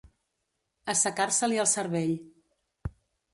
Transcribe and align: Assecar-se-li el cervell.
Assecar-se-li 0.93 1.61
el 1.65 1.69
cervell. 1.73 2.17